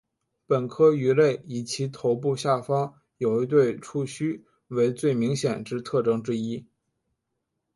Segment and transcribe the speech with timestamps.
[0.47, 6.65] 本科鱼类以其头部下方有一对触须为最明显之特征之一。